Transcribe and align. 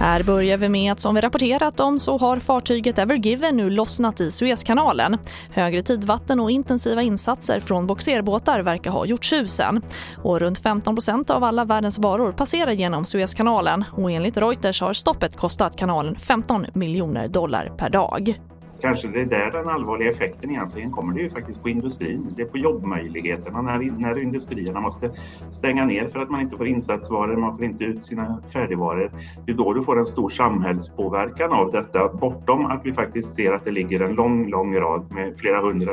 Här 0.00 0.22
börjar 0.22 0.56
vi 0.56 0.68
med 0.68 0.92
att 0.92 1.00
som 1.00 1.14
vi 1.14 1.20
rapporterat 1.20 1.80
om 1.80 1.98
så 1.98 2.18
har 2.18 2.38
fartyget 2.38 2.98
Ever 2.98 3.14
Given 3.14 3.56
nu 3.56 3.70
lossnat 3.70 4.20
i 4.20 4.30
Suezkanalen. 4.30 5.18
Högre 5.50 5.82
tidvatten 5.82 6.40
och 6.40 6.50
intensiva 6.50 7.02
insatser 7.02 7.60
från 7.60 7.86
boxerbåtar 7.86 8.60
verkar 8.60 8.90
ha 8.90 9.06
gjort 9.06 9.24
susen. 9.24 9.82
Och 10.22 10.40
runt 10.40 10.62
15% 10.62 11.30
av 11.30 11.44
alla 11.44 11.64
världens 11.64 11.98
varor 11.98 12.32
passerar 12.32 12.72
genom 12.72 13.04
Suezkanalen 13.04 13.84
och 13.92 14.10
enligt 14.10 14.36
Reuters 14.36 14.80
har 14.80 14.92
stoppet 14.92 15.36
kostat 15.36 15.76
kanalen 15.76 16.16
15 16.16 16.66
miljoner 16.74 17.28
dollar 17.28 17.72
per 17.76 17.90
dag 17.90 18.40
kanske 18.80 19.08
det 19.08 19.20
är 19.20 19.24
där 19.24 19.50
den 19.50 19.68
allvarliga 19.68 20.08
effekten 20.08 20.50
egentligen 20.50 20.90
kommer. 20.90 21.14
Det 21.14 21.20
är 21.20 21.22
ju 21.22 21.30
faktiskt 21.30 21.62
på 21.62 21.68
industrin. 21.68 22.34
Det 22.36 22.42
är 22.42 22.46
på 22.46 22.58
jobbmöjligheterna 22.58 23.62
när, 23.62 23.78
när 23.98 24.22
industrierna 24.22 24.80
måste 24.80 25.10
stänga 25.50 25.84
ner 25.84 26.08
för 26.08 26.18
att 26.18 26.30
man 26.30 26.40
inte 26.40 26.56
får 26.56 26.66
insatsvaror, 26.66 27.36
man 27.36 27.56
får 27.56 27.64
inte 27.64 27.84
ut 27.84 28.04
sina 28.04 28.42
färdigvaror. 28.52 29.10
Det 29.46 29.52
är 29.52 29.56
då 29.56 29.72
du 29.72 29.82
får 29.82 29.98
en 29.98 30.06
stor 30.06 30.30
samhällspåverkan 30.30 31.52
av 31.52 31.70
detta 31.72 32.08
bortom 32.08 32.66
att 32.66 32.80
vi 32.84 32.92
faktiskt 32.92 33.34
ser 33.34 33.52
att 33.52 33.64
det 33.64 33.70
ligger 33.70 34.00
en 34.00 34.14
lång, 34.14 34.50
lång 34.50 34.76
rad 34.76 35.06
med 35.10 35.38
flera 35.38 35.60
hundra, 35.60 35.92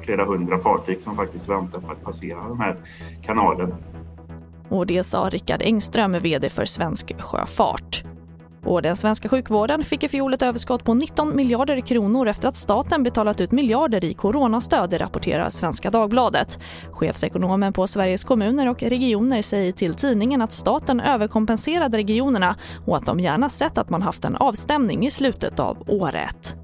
flera 0.00 0.24
hundra 0.24 0.58
fartyg 0.58 1.02
som 1.02 1.16
faktiskt 1.16 1.48
väntar 1.48 1.80
på 1.80 1.92
att 1.92 2.04
passera 2.04 2.48
den 2.48 2.60
här 2.60 2.76
kanalen. 3.22 3.74
Och 4.68 4.86
det 4.86 5.04
sa 5.04 5.28
Rickard 5.32 5.62
Engström, 5.62 6.12
vd 6.12 6.50
för 6.50 6.64
Svensk 6.64 7.20
Sjöfart. 7.20 8.15
Och 8.66 8.82
den 8.82 8.96
svenska 8.96 9.28
sjukvården 9.28 9.84
fick 9.84 10.02
i 10.02 10.08
fjol 10.08 10.34
ett 10.34 10.42
överskott 10.42 10.84
på 10.84 10.94
19 10.94 11.36
miljarder 11.36 11.80
kronor 11.80 12.28
efter 12.28 12.48
att 12.48 12.56
staten 12.56 13.02
betalat 13.02 13.40
ut 13.40 13.52
miljarder 13.52 14.04
i 14.04 14.14
coronastöd, 14.14 15.00
rapporterar 15.00 15.50
Svenska 15.50 15.90
Dagbladet. 15.90 16.58
Chefsekonomen 16.92 17.72
på 17.72 17.86
Sveriges 17.86 18.24
kommuner 18.24 18.68
och 18.68 18.82
regioner 18.82 19.42
säger 19.42 19.72
till 19.72 19.94
tidningen 19.94 20.42
att 20.42 20.52
staten 20.52 21.00
överkompenserade 21.00 21.98
regionerna 21.98 22.56
och 22.86 22.96
att 22.96 23.06
de 23.06 23.20
gärna 23.20 23.48
sett 23.48 23.78
att 23.78 23.90
man 23.90 24.02
haft 24.02 24.24
en 24.24 24.36
avstämning 24.36 25.06
i 25.06 25.10
slutet 25.10 25.60
av 25.60 25.76
året. 25.86 26.55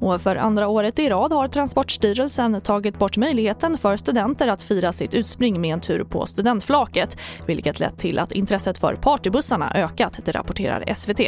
Och 0.00 0.20
för 0.20 0.36
andra 0.36 0.68
året 0.68 0.98
i 0.98 1.08
rad 1.08 1.32
har 1.32 1.48
Transportstyrelsen 1.48 2.60
tagit 2.60 2.98
bort 2.98 3.16
möjligheten 3.16 3.78
för 3.78 3.96
studenter 3.96 4.48
att 4.48 4.62
fira 4.62 4.92
sitt 4.92 5.14
utspring 5.14 5.60
med 5.60 5.72
en 5.72 5.80
tur 5.80 6.04
på 6.04 6.26
studentflaket, 6.26 7.18
vilket 7.46 7.80
lett 7.80 7.98
till 7.98 8.18
att 8.18 8.32
intresset 8.32 8.78
för 8.78 8.94
partybussarna 8.94 9.72
ökat, 9.74 10.20
det 10.24 10.32
rapporterar 10.32 10.94
SVT. 10.94 11.20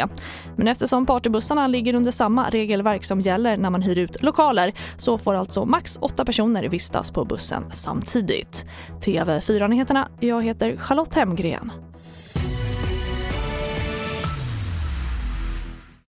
Men 0.56 0.68
eftersom 0.68 1.06
partybussarna 1.06 1.66
ligger 1.66 1.94
under 1.94 2.10
samma 2.10 2.50
regelverk 2.50 3.04
som 3.04 3.20
gäller 3.20 3.56
när 3.56 3.70
man 3.70 3.82
hyr 3.82 3.98
ut 3.98 4.22
lokaler 4.22 4.72
så 4.96 5.18
får 5.18 5.34
alltså 5.34 5.64
max 5.64 5.98
åtta 6.00 6.24
personer 6.24 6.68
vistas 6.68 7.10
på 7.10 7.24
bussen 7.24 7.64
samtidigt. 7.70 8.64
TV4-nyheterna, 9.00 10.08
jag 10.20 10.42
heter 10.42 10.76
Charlotte 10.76 11.14
Hemgren. 11.14 11.91